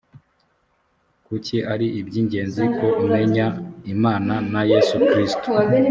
kuki 1.25 1.57
ari 1.73 1.87
iby 1.99 2.13
ingenzi 2.21 2.63
ko 2.77 2.85
umenya 3.03 3.47
imana 3.93 4.33
na 4.51 4.61
yesu 4.71 4.95
kristo 5.07 5.47